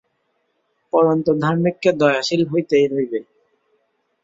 পরন্তু 0.93 1.29
ধার্মিককে 1.43 1.89
দয়াশীল 2.01 2.41
হইতেই 2.51 2.85
হইবে। 2.93 3.19